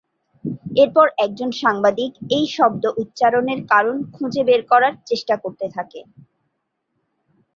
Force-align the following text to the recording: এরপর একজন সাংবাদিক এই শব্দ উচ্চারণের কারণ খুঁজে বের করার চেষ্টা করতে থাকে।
এরপর 0.75 1.07
একজন 1.17 1.49
সাংবাদিক 1.61 2.11
এই 2.29 2.45
শব্দ 2.55 2.83
উচ্চারণের 3.01 3.59
কারণ 3.71 3.95
খুঁজে 4.13 4.41
বের 4.43 4.61
করার 4.71 4.93
চেষ্টা 5.09 5.35
করতে 5.43 5.65
থাকে। 5.75 5.99